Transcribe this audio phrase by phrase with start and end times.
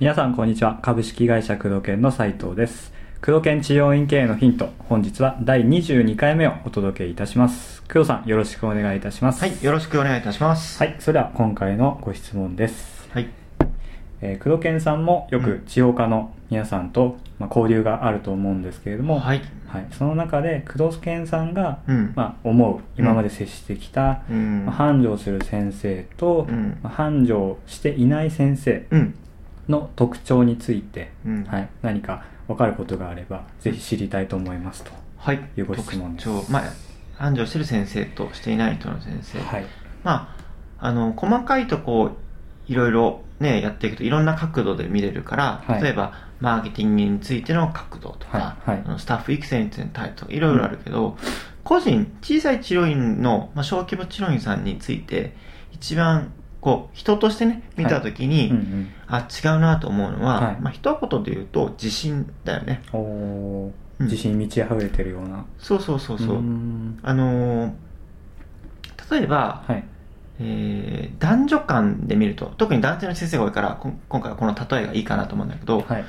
[0.00, 0.78] 皆さんこんにちは。
[0.80, 2.90] 株式会社工藤研の斉藤です。
[3.22, 7.82] 工藤研治療院経営のヒント本日は第22回目をお届けいたします。
[7.82, 9.42] 工藤さんよろしくお願いいたします。
[9.42, 10.78] はい、よろしくお願いいたします。
[10.78, 13.10] はいそれでは今回のご質問です。
[13.12, 13.39] はい。
[14.22, 19.42] えー、工藤研さんもよく治療家の皆さんと、まあ、交流があると思うんですけれども、はい。
[19.66, 22.12] はいその中で工藤研さんが、うん。
[22.16, 24.66] まあ、思う今まで接してきた、うん。
[24.66, 29.14] まあ、繁盛する先生と、うんまあ繁盛していない先生うん。
[29.68, 31.44] の特徴について、うん。
[31.44, 34.90] はい、何か分かることがあればぜひ知りたいと思いますと。
[35.16, 35.40] はい。
[35.56, 36.62] いうご質問です特徴まあ、
[37.16, 39.38] 繁盛してる先生としていない人の先生。
[39.38, 39.64] はい、
[40.02, 40.34] ま
[40.78, 42.16] あ、あの、細かいとこ
[42.66, 45.82] いろいろね、やっていくといろんな角度で見れるから、はい。
[45.82, 48.98] 例えば、マーケティングについての角度とか、はいはい。
[48.98, 51.16] スタッフ育成についての態度とか、いろいろあるけど、
[51.64, 55.34] 個人、小さい治療院の、まあ、小規模治療院さんについて、
[55.72, 58.88] 一番、こう、人としてね、見たときに、うんうん。
[59.08, 60.60] あ、違うなと思うのは、はい。
[60.60, 62.82] まあ、一言で言うと、自信だよね。
[62.92, 63.70] おー。
[64.00, 64.06] うん。
[64.06, 65.46] 自信に満ち溢れてるような。
[65.58, 66.36] そうそうそうそう。
[66.36, 67.72] あのー
[69.10, 69.84] 例えば、はい
[70.40, 76.04] えー男女間で見ると、特に男性の先生が多いから、こ今回はこの例えがいいかなと思うんだけど、はい。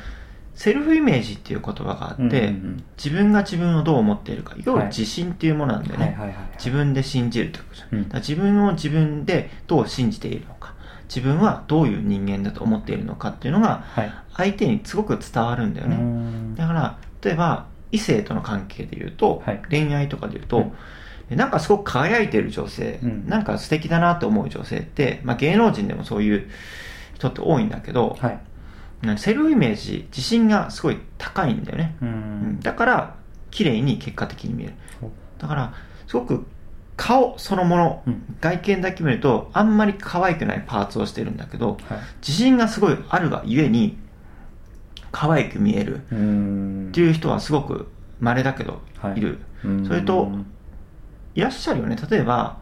[0.56, 4.88] セルフイメージっていう言葉があって、うんうん自分が自分をどう思っているか、要ははい。
[4.88, 6.06] 自信っていうものなんだよね。
[6.06, 6.46] はいはいはいはい。
[6.58, 8.00] 自分で信じるってことじゃん。
[8.00, 8.10] うん。
[8.14, 10.76] 自分を自分でどう信じているのか、
[11.10, 14.12] 自分はどういう人間だと思っているのかっていうのが、はい。
[14.34, 15.96] 相手にすごく伝わるんだよね。
[15.98, 16.56] ん。
[16.56, 19.62] だから、例えば、異性との関係で言うと、はい。
[19.70, 20.74] 恋愛とかで言うと、うん
[21.36, 23.28] なんかすごく輝いてる女性、うん。
[23.28, 26.50] なんか素敵だなと思う女性って、まあ芸能人でもそういう
[27.16, 28.40] 人って多いんだけど、はい。
[29.18, 31.96] セルフイメージ、自信がすごい高いんだよね。
[32.02, 32.10] うん。
[32.10, 32.60] ん。
[32.60, 33.16] だから、
[33.50, 34.74] 綺麗に結果的に見える。
[35.40, 35.74] だから、
[36.08, 36.46] すごく
[36.98, 38.36] 顔そのもの、うん。
[38.40, 42.00] 外見だけ見ると、あんまり可愛くないパーツをしてるんだけど、はい。
[42.20, 43.98] 自信がすごいあるがゆえに、
[45.12, 45.98] 可愛く見える。
[45.98, 46.00] っ
[46.92, 49.18] ていう人はすごく稀だけどはい。
[49.18, 49.86] いる、うーん。
[49.88, 50.32] それと
[51.36, 51.96] いらっしゃるよね。
[52.10, 52.58] 例えば、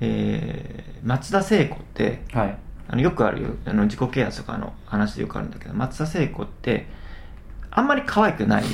[0.00, 2.58] えー松田聖子ってはい。
[2.88, 6.86] あのよくあるよあの自己啓発とかの話でよくあるんだけど松田聖子って
[7.70, 8.64] あんまり可愛くない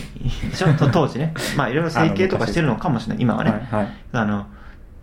[0.50, 0.72] でしょ？
[0.74, 1.34] と 当時ね。
[1.56, 3.22] まあいろいろ整形とかしてるのかもしれない。
[3.22, 3.88] 今はね、はいはい。
[4.12, 4.46] あの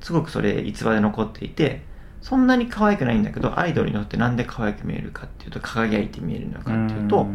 [0.02, 1.84] すごくそれ逸話で残っていて
[2.22, 7.28] そんなに可愛くないんだけどアイドルにとってなんで可愛く見えるかっていうと輝いて見えるのかっていうと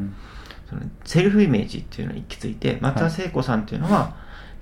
[0.71, 4.15] そのセルフイメージっていうのに行き着いて松田聖子さんっていうのは、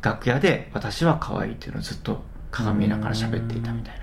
[0.02, 4.02] 楽屋で私は可愛いっていうのをずっと鏡見ながら喋っていたみたいな。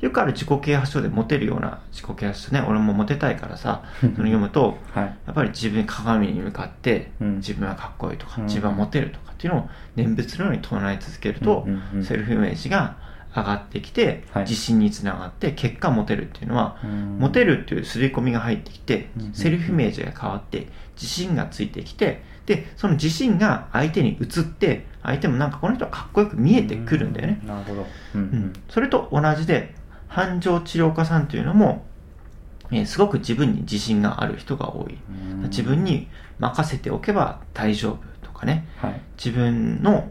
[0.00, 2.60] よくある自己啓発書でモテるような自己啓発書ね。
[2.60, 5.04] 俺もモテたいからさその読むとはい。
[5.04, 7.36] やっぱり自分鏡に向かってうん。
[7.38, 8.44] 自分はかっこいいとかうん。
[8.44, 12.04] 自分はモテるとかっていうのを念仏のように唱え続けるとうんうんうん。
[12.04, 12.96] セルフイメージが
[13.34, 14.42] 上がってきてはい。
[14.44, 17.18] 自信につながって結果モテるっていうのはうん。
[17.18, 27.40] モテるっていう刷り込みが入ってきてセルフイメージが変わって、自信がついてきて、で、その自信が相手に移って、相手もなんかこの人はかっこよく見えてくるんだよね。
[27.46, 27.86] なるほど。
[28.14, 28.20] うん。
[28.20, 28.52] うん。
[28.70, 29.74] それと同じで、
[30.08, 31.84] 繁盛治療家さんというのも、
[32.70, 34.96] えーすごく自分に自信がある人が多い。
[35.10, 35.42] うん。
[35.50, 36.08] 自分に
[36.38, 39.00] 任せておけば大丈夫とかね、はい。
[39.22, 40.10] 自分の、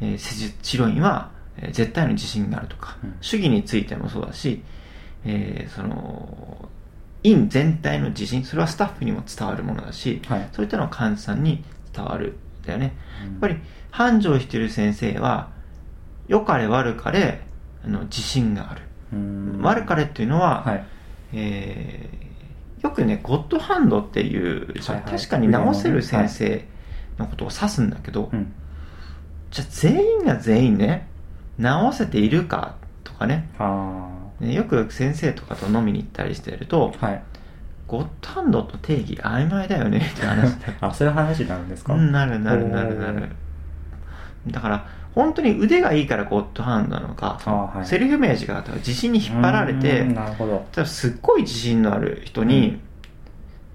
[0.00, 3.14] えー施術治療院は、えー絶対の自信があるとか、うん。
[3.20, 4.62] 主義についてもそうだし、
[5.26, 6.68] えーその
[7.24, 10.48] 院全体の自信それはスタッフにも伝わるものだし、はい。
[10.52, 12.94] そういったのは患者さんに伝わるんだよね。
[13.24, 13.32] うん。
[13.32, 13.56] やっぱり
[13.90, 15.50] 繁盛している先生は
[16.28, 17.40] 良かれ悪かれ
[17.84, 19.60] あの自信がある、うん。
[19.62, 20.84] 悪かれっていうのは、はい。
[21.32, 22.24] えー
[22.84, 25.02] よくねゴッドハンドっていう、はいはい。
[25.10, 26.68] 確かに治せる先生
[27.16, 28.52] のことを指すんだけど、うん。
[29.50, 31.08] じゃあ全員が全員ね
[31.58, 33.48] 治せているかとかね
[34.52, 37.22] よく先生とかと飲みに行ったりしてるとあはい。
[37.86, 41.94] ゴッドハンドと定義曖昧だよねって話で あそういう話になるんですか？
[41.94, 43.28] うんなるなるなるなる。
[44.48, 44.84] だから
[45.14, 47.86] 本当に腕がいいからゴッドハンドなのか、はい。
[47.86, 50.84] セルフイメージが自信に引っ張られてうんなるほど。
[50.84, 52.80] すっごい自信のある人に、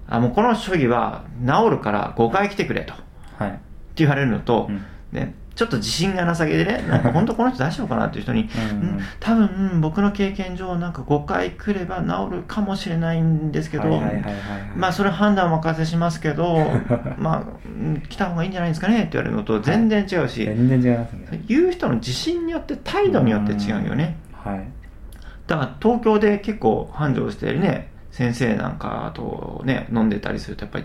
[0.08, 0.14] うん。
[0.14, 2.92] あもうこの処理は治るから5回来てくれと。
[2.92, 3.58] ってはい
[3.96, 4.82] 言われるのと、うん。
[5.12, 8.80] ね、ちょっと自信がなさげでね なんか本当この人大丈夫かなっていう人に、うん。
[8.80, 14.34] うん多分僕の経験上なんか5回来れば治るかもしれないんですけど、はいはいはいはいはい。
[14.74, 16.70] まあそれ判断はお任せしますけど
[17.18, 21.42] まあうん来た方がいいんじゃないですかねって言われるのと全然違うし、全然違いますね。
[21.46, 24.60] 言う人の自信によって態度によって違うよね、はい。
[25.46, 30.84] だから東京で結構繁盛してるね先生なんかとね飲んでたりするとやっぱり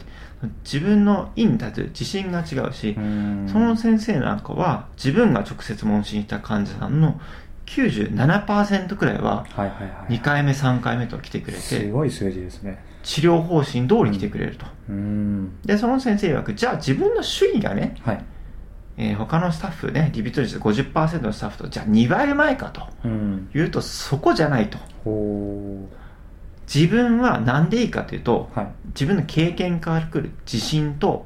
[0.63, 3.47] 自分の院に立つ自信が違うし、うん。
[3.51, 7.19] その先生なんかは自分が直接問診した患者さんの
[7.65, 10.13] 97%くらいははいはいはい。
[10.13, 12.83] 2回目3回目と来てくれすてごい数字ですね。
[13.03, 14.65] 治療方針通り来てくれると、
[15.63, 18.25] でその先生曰くじゃあ自分の主義がね、はい。
[18.97, 23.49] えー他のスタッフねリピート率50%のスタッフとじゃあ2倍前かとうん。
[23.53, 24.77] 言うとそこじゃないと。
[25.03, 25.87] ほ
[26.73, 28.67] 自分は何でいいかというとうはい。
[28.87, 31.25] 自分の経験から来る自信と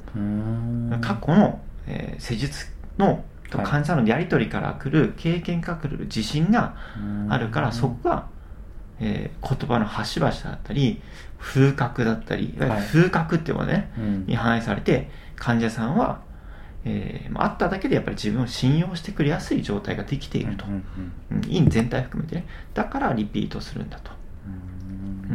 [1.02, 6.76] 過去の、えー施術の患者さんのやり取りから来る経験から来る自信が
[7.30, 8.28] あるからそこが、
[9.00, 11.02] えー言葉の端々だったり
[11.40, 12.82] 風格だったりはい。
[12.84, 14.26] 風格っていうものね、うん。
[14.28, 16.22] に反映されて患者さんは、
[16.84, 20.84] えーまあ会っただけでやっぱり自分を信用してくれやすい状態ができていると、うん
[21.32, 22.46] うん全体含めてね。
[22.74, 24.12] だからリピートするんだと、
[24.46, 24.60] うんうん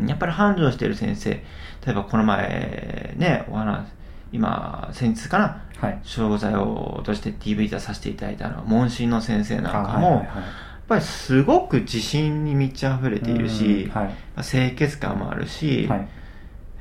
[0.07, 1.31] やっぱり繁盛している先生。
[1.31, 1.43] 例
[1.89, 3.87] えばこの前ねお話
[4.33, 5.63] 今先日かな？
[5.79, 6.01] はい。
[6.03, 10.27] 商材をとして TV 出させていただいたのは問診の先生なんかも、あはいはいはい。
[10.27, 14.15] やっぱりすごく自信に満ち溢れているし、うんはい。
[14.43, 16.09] 清潔感もあるし、はい。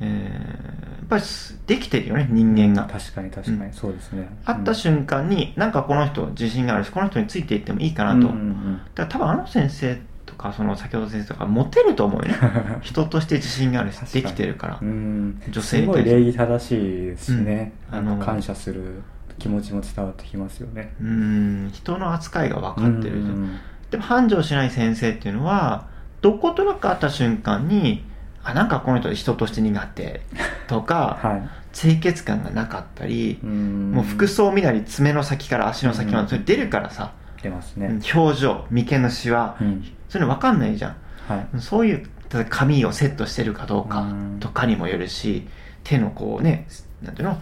[0.01, 3.73] えーやっぱりすできてるよね人間が、確かに確かに。
[3.73, 4.29] そうですね。
[4.45, 8.81] 会った瞬間になんかこの人自信があるしこの人についていってもいいかなと、うんうんうん。
[8.95, 9.99] だから多分あの先生
[10.33, 12.35] とかその先ほどの先生とかモテると思うよね。
[12.81, 15.41] 人として自信があるしできてるから、うん。
[15.49, 17.97] 女性すごい礼儀正しいですしね、うん。
[17.99, 19.03] あの感謝する
[19.37, 20.93] 気持ちも伝わってきますよね。
[20.99, 21.69] うーん。
[21.71, 23.35] 人の扱いが分かってるじゃん。
[23.35, 23.57] うん。
[23.91, 25.85] でも繁盛しない先生っていうのは
[26.21, 28.03] どことなく会った瞬間に
[28.43, 30.21] あなんかこの人人として苦手。
[30.67, 31.49] とか、 はい。
[31.73, 33.91] 清潔感がなかったり、うん。
[33.91, 36.25] もう服装見なり爪の先から足の先まうん。
[36.25, 37.13] でそれ出るからさ、
[37.43, 37.85] 出ますね。
[37.87, 39.83] うん表情眉間のシワ、うん。
[40.09, 40.95] そういうの分かんないじゃん。
[41.27, 41.61] はい。
[41.61, 42.09] そういう
[42.49, 44.37] 髪をセットしてるかどうかうん。
[44.39, 45.47] とかにもよるし
[45.83, 46.67] 手のこうね
[47.03, 47.33] なんていうの？
[47.35, 47.37] うん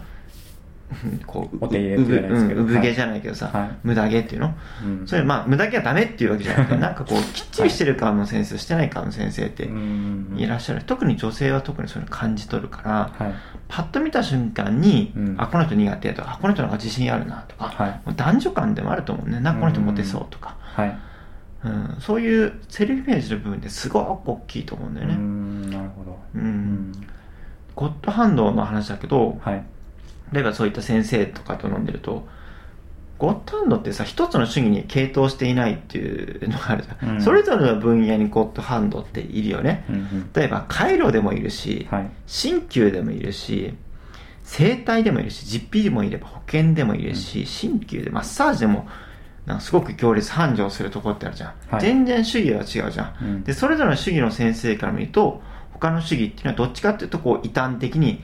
[1.26, 2.62] こうお手入れうぶじゃないですけど。
[2.62, 4.54] うん産毛じゃないけどさ、はい無駄毛っていうの
[4.84, 13.34] うんそれまあ無駄毛はダメっていうわけじゃなくてなんかこうきっちりしてる顔の先生してない顔の先生ってうんいらっしゃる特に女性は特にそういうの感じ取るからはい
[13.68, 20.96] パッと見た瞬間に、うんあこの人苦手とかあこの人なんか自信あるなとか、男女間でもあると思うねなんかこの人モテそうとか、はい
[21.64, 26.92] うんそういうセルフイメージの部分ですごく大きいと思うんだよね、うんなるほどうん
[27.74, 29.64] ゴッドハンドの話だけどはい
[30.32, 32.26] 例えばそういった先生とかと飲んでると
[33.18, 37.22] ゴッドハンドってさ一つの主義に傾倒していないっていうのがあるじゃん、うん。
[37.22, 39.84] それぞれの分野にゴッドハンドっているよね。
[39.88, 40.30] うんうん。
[40.34, 42.10] 例えば回路でもいるし、はい。
[42.26, 43.74] 鍼灸でもいるし
[44.42, 48.88] 整体でもいるし実費でもいれば保険でもいるし鍼灸でマッサージでも
[49.46, 51.80] なんかすごく行列繁盛するところってあるじゃん、はい。
[51.80, 53.44] 全然主義は違うじゃん、うん。
[53.44, 55.40] でそれぞれの主義の先生から見ると
[55.74, 58.20] 他の主義っていうのはどっちかっていうとこう異端的に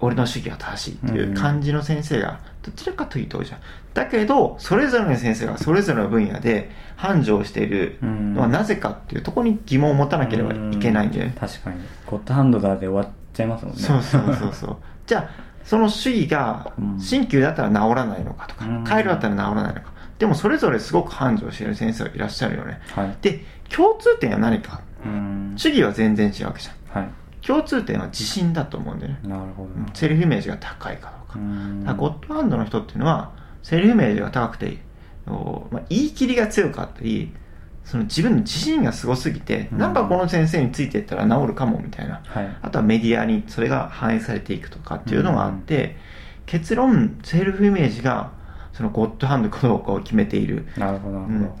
[0.00, 3.60] 俺の主義が正しいっていう感じの先生がどちらかというとじゃん。
[3.94, 11.76] だけどそれぞれの先生がそれぞれの分野で繁盛しているのはなぜかっていうところに疑問を持たなければいけないんだよね、確かに。
[12.06, 13.80] ゴッドハンドだで終わっちゃいますもんね。
[13.80, 14.76] そうそうそうそう。
[15.06, 15.30] じゃあ
[15.64, 16.98] その主義がうん。
[16.98, 18.84] 鍼灸だったら治らないのかとかうん。
[18.84, 19.92] 回路だったら治らないのか。
[20.18, 22.80] でもそれぞれすごく繁盛している先生がいらっしゃるよね。
[22.94, 23.16] はい。
[23.22, 24.80] で共通点は何か？
[25.04, 25.52] うん。
[25.56, 27.02] 主義は全然違うわけじゃん。
[27.02, 27.10] はい
[27.42, 29.20] 共通点は自信だと思うんだよね。
[29.24, 29.68] なるほど。
[29.80, 31.38] なセルフイメージが高いかどうか。
[31.38, 31.80] うん。
[31.80, 33.32] だからゴッドハンドの人っていうのは
[33.62, 34.78] セルフイメージが高くて
[35.26, 37.32] おまあ、言い切りが強かったり
[37.84, 39.78] その自分の自信がすごすぎて、うん。
[39.78, 42.20] なんかこの先生についていったら治るかもみたいな。
[42.24, 42.56] はい。
[42.62, 45.96] あとはメディアにそれが反映されていくとかっていうのがあって、
[46.46, 48.32] 結論セルフイメージが
[48.72, 50.66] そのゴッドハンドかどうかを決めている。
[50.76, 51.58] なるほどなるほど。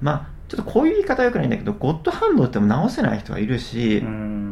[0.00, 4.51] まあちょっとこういう言い方はよくないんだけどゴッドハンドっても直せない人がいるし、うん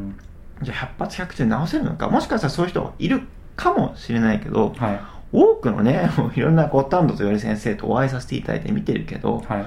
[0.62, 2.08] じゃあ100発100中直せるのか？
[2.08, 3.22] もしかしたらそういう人いる
[3.56, 5.00] かもしれないけどはい。
[5.32, 9.64] 多くのね いろんなゴッドハンドと言われる先生とお会いさせていただいて見てるけど、はい。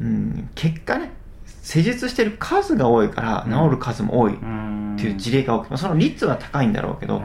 [0.00, 1.12] うん、結果ね
[1.62, 4.96] 施術してる数が多いから治る数も多いっうん。
[4.98, 7.22] ていう事例が多くて、その率は高いんだろうけど、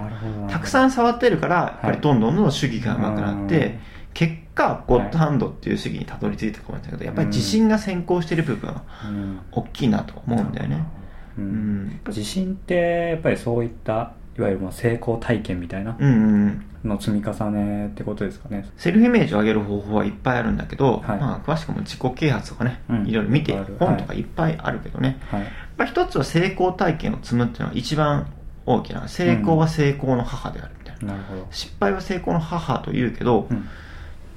[0.50, 3.79] たくさんん触ってるからやっぱりどんどんどんどん主義が上手くなって、うん。
[4.13, 9.39] 結果ゴッドハンドっていう主義にたどり着いたかもしれないけどやっぱり自信が先行してる部分はうん。
[9.51, 11.00] 大きいなと思うんだよね、う
[11.38, 11.43] うん。
[11.43, 18.67] ん、自信ってやっぱりそういったいわゆるまあ成功体験みたいなうんうんの積み重ねってことですかね。
[18.75, 21.19] セルフイメージを上げる方法はいっぱいあるんだけど、はい。
[21.19, 23.07] まあ、詳しくも自己啓発とかね、うん。
[23.07, 25.41] いろいろ見て本とかいっぱいあるけどね、はい。
[25.77, 28.33] まあ、一つは成功体験を積むっていうのは一番
[28.65, 31.47] 大きな成功は成功の母であるみたいな、なるほど。
[31.51, 33.67] 失敗は成功の母と言うけど、うん。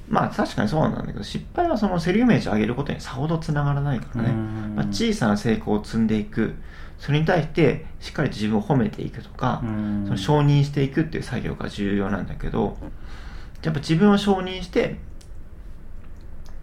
[0.07, 4.75] まあ確かにそうなんだけど失敗はそのセルフイメージを上げることにさほどつながらないからね、うん。
[4.75, 6.53] まあ、小さな成功を積んでいく
[6.97, 10.03] それに対してしっかりと自分を褒めていくとか、うん。
[10.05, 12.77] その承認していくっていう作業が重要なんだけど
[13.63, 14.97] やっぱ自分を承認して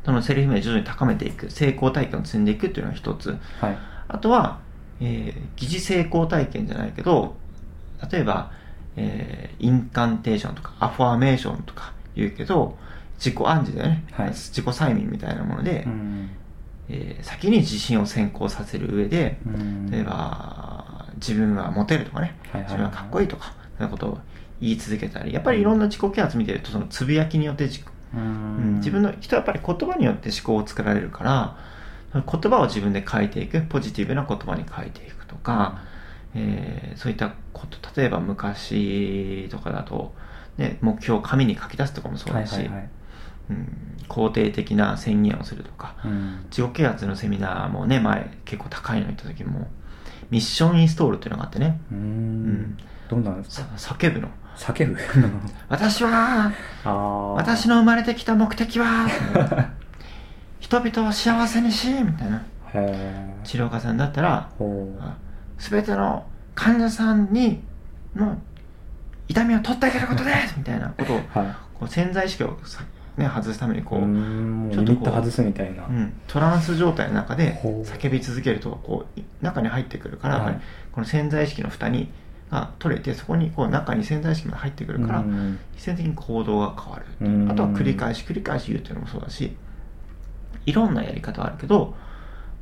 [0.05, 3.37] そのセルフイメージを徐々に高めていく成功体験を積んでいくっていうのが一つ。
[3.61, 3.79] はい。
[4.09, 4.61] あとは、
[5.01, 7.37] えー疑似成功体験じゃないけど
[8.11, 8.53] 例えば、
[8.97, 12.77] えーインカンテーションとかアファーメーションとか言うけど
[13.17, 14.29] 自己暗示だよね、はい。
[14.31, 16.31] 自己催眠みたいなもので、うん
[16.93, 19.91] えー先に自信を先行させる上で、うん。
[19.91, 24.19] 例えば自分はモテるとかね、自分はかっこいいとかそういうことを
[24.61, 27.83] 言い続けたりやっぱりいろんな自己啓発見てるとそのつぶやきによって自己、
[28.15, 31.57] ううんん自分の人はやっぱり言葉によって思考を作られるから
[32.15, 35.81] 言葉を自分で変えていくポジティブな言葉に変えていくとか、
[36.35, 40.13] えーそういったこと例えば昔とかだと、
[40.59, 42.89] ね、目標を紙に書き出すとかもそうだし、はいはいはい
[43.51, 46.45] うん、肯定的な宣言をするとか、うん。
[46.51, 49.69] 自己啓発のセミナーもね前結構高いの行った時も
[50.31, 51.81] ミッションインストールっていうのがあってね。
[51.91, 52.53] ううん。
[52.53, 52.79] ん。
[53.09, 54.29] どんなんですさか叫ぶの。
[54.57, 54.99] 叫ぶ？
[55.69, 56.53] 私は
[57.37, 59.07] 私の生まれてきた目的は
[60.61, 62.43] 人々を幸せにしみたいな。
[63.45, 64.99] 治療家さんだったらほ
[65.59, 67.63] 全ての患者さんに
[68.17, 68.39] の
[69.29, 71.47] 痛みを取ってあげることですみたいなことをうはい。
[71.79, 72.59] こう潜在意識を
[73.17, 75.87] さ、ね、外すためにこう、ちょっとこう外すみたいな。
[75.87, 80.61] うん、トランス状態の中で叫び続けるとこうい中に入ってくるから、はい。
[80.93, 82.09] この潜在意識の蓋に
[82.53, 85.59] が取れてそこにこう中に潜在意識が入ってくるから、うん。
[85.75, 89.57] 必然的に行動が変わるあとは繰り返し繰り返し言うっていうのもそうだし
[90.67, 91.95] いろんなやり方はあるけど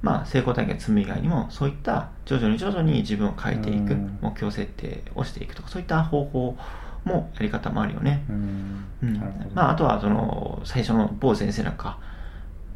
[0.00, 4.19] まあ成功体験積む以外にもそういった徐々に徐々に自分を変えていくうん。
[4.23, 6.57] 目標設定をしていくとかそういった方法
[7.04, 8.85] もやり方もあるよね、うん。
[9.02, 9.23] うん。
[9.54, 11.99] まあ、あとはその最初の某先生なんか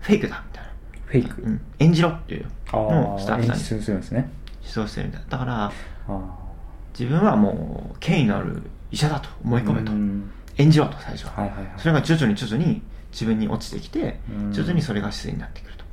[0.01, 0.71] フェイクだみたいな。
[1.07, 1.43] フェイク？
[1.43, 3.61] うん、演じろっていうあのをスタッフさんに。
[3.61, 4.31] 出するんですね。
[4.67, 5.29] 指導してるみたいな。
[5.29, 5.73] だから
[6.99, 10.31] 自分はもう権威のある医者だと思い込めと、うん。
[10.57, 11.73] 演じろと最初は、はいはいはい。
[11.77, 14.53] それが徐々に徐々に自分に落ちてきてうん。
[14.53, 15.85] 徐々にそれが自然になってくると。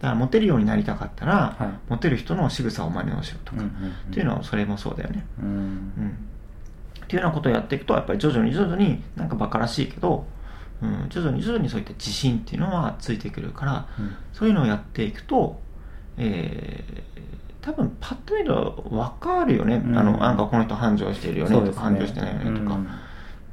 [0.00, 1.90] だからモテるようになりたかったら、はい。
[1.90, 3.90] モテる人の仕草を真似をしろとか、うんうんうん。
[3.90, 5.24] っていうのはそれもそうだよね。
[5.42, 5.46] うん。
[5.46, 6.28] うん
[7.08, 10.26] っていうようなことをやっていくとやっぱり徐々に徐々になんかバカらしいけど、
[10.82, 14.14] うん、徐々に徐々にそういった自信っていうのはついてくるから、うん。
[14.34, 15.58] そういうのをやっていくと、
[16.18, 17.28] えー
[17.60, 19.98] 多分パッと見ると分かるよね、うん。
[19.98, 22.88] あのなんかこの人繁盛してるよねとか繁盛してないよねとか、うん。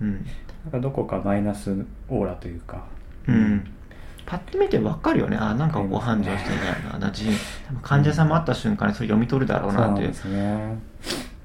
[0.01, 0.25] うん。
[0.63, 2.85] なんかどこかマイナスオーラというか。
[3.27, 3.71] うん。
[4.25, 5.37] パッと見て分かるよね。
[5.37, 7.07] あなんかこう繁盛してるなな。
[7.09, 7.25] 自
[7.67, 10.77] 多分患者さんも会った瞬間にそれ読み取るだろうなってそうね。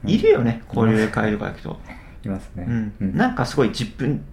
[0.04, 0.62] いるよね。
[0.68, 1.80] 交流会とか行くと、
[2.24, 2.66] いますね。
[2.68, 2.92] うん。
[3.00, 3.16] うん。
[3.16, 4.24] なんかすごい自分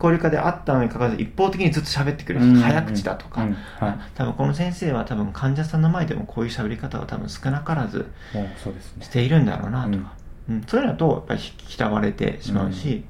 [0.00, 2.54] 交流会で会ったのにかかわらず一方的にずっと喋ってくる人、うん。
[2.56, 3.52] 早口だとか、うん。
[3.52, 3.98] はい。
[4.14, 9.04] 多分この先生は多分患者さんの前でもこういう喋り方は多分少なからずもうそうですね。
[9.04, 10.12] しているんだろうなとか、
[10.48, 10.64] うん。
[10.66, 11.40] そういうのだとやっぱり
[11.78, 13.04] 嫌われてしまうし、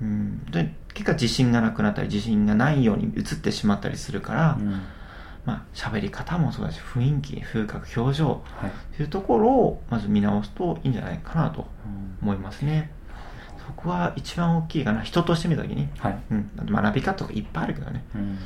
[0.00, 0.44] うん。
[0.46, 4.82] で結果自信がなくなったり自信がないように映ってしまったりするから、うん。
[5.44, 8.70] まあ喋り方もそうだし雰囲気風格表情はい。
[8.96, 12.90] というところをまず見直すといいんじゃないかなとうん思いますね
[13.66, 15.02] そこは一番大きいかな。
[15.02, 16.18] 人として見た時に、はい。
[16.30, 18.04] うん、学び方とかいっぱいあるけどね。
[18.14, 18.38] うん。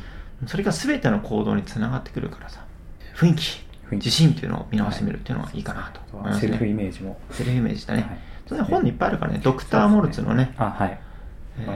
[0.46, 2.64] それが全ての行動につながってくるからさ。
[3.16, 3.68] 雰囲気。
[3.90, 7.18] 自信っていうのを見直してみるっていうのがいいかなと思いますね、セルフイメージも。
[7.30, 8.18] セルフイメージだね、はい。
[8.46, 9.40] それ本いっぱいあるからね。
[9.42, 10.54] ドクター・モルツのね。
[10.58, 11.00] あはい。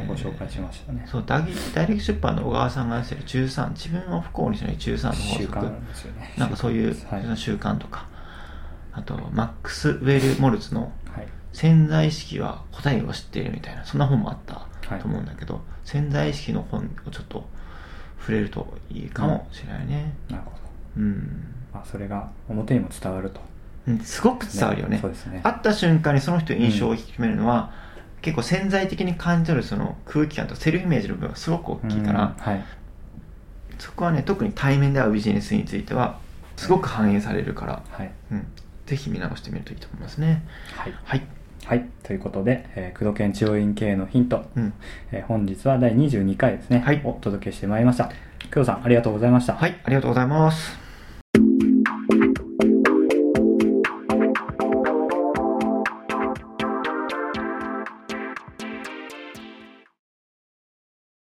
[0.06, 1.04] ご紹介しましたね。
[1.11, 1.42] そう大
[1.75, 6.34] 大歴出版の小川さんが出してる13自分を不幸にしない13の法習則慣ですよね。
[6.38, 7.37] なんかそういうはい。
[7.37, 8.06] 習慣とか、
[8.92, 15.00] あとマックス・ウェル・モルツのはい潜在意識は答えを知っているみたいなそんな本もあったはい。
[15.00, 17.44] と思うんだけど、潜在意識の本をちょっと
[18.18, 20.14] 触れるといいかもしれないね。
[20.28, 20.56] なるほど。
[20.99, 23.40] うん、まあそれが表にも伝わると。
[23.87, 24.99] うんすごく伝わるよね。
[25.00, 25.40] そうですね。
[25.42, 27.73] 会った瞬間にその人の印象を引き決めるのは、
[28.21, 32.64] 結構潜在的に感じ取るその空気感とセルフイメージの部分がすごく大きいから、うんはい。
[33.78, 36.21] そこはね特に対面で会うビジネスについては
[36.56, 38.12] すごく反映されるから、はい。
[38.30, 38.47] うん、
[38.87, 40.44] ぜひ見直してみるといいと思いますね。
[40.76, 40.94] はい。
[41.04, 41.26] はい、
[41.64, 41.88] はい。
[42.02, 44.75] ということで、えー、工藤研治療院経営のヒント、うん、
[45.12, 47.00] えー本日は第22回ですね、はい。
[47.04, 48.07] お届けしてまいりました。
[48.52, 49.54] 工藤さんありがとうございました。
[49.54, 49.81] はい。
[49.85, 50.81] ありがとうございます